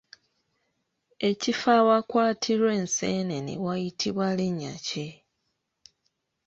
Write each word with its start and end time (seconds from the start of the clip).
Ekifo 1.29 1.69
awakwatirwa 1.79 2.71
enseenene 2.81 3.53
wayitibwa 3.65 4.27
linnya 4.37 4.73
ki? 4.87 5.07